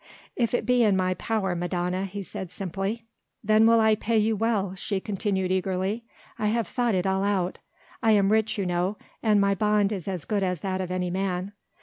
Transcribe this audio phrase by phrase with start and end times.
[0.35, 3.05] "If it be in my power, Madonna!" he said simply.
[3.43, 6.05] "Then will I pay you well," she continued eagerly.
[6.39, 7.59] "I have thought it all out.
[8.01, 11.11] I am rich you know, and my bond is as good as that of any
[11.11, 11.53] man.